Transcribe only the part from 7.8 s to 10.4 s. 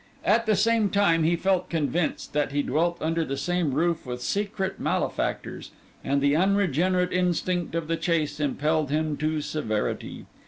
the chase impelled him to severity.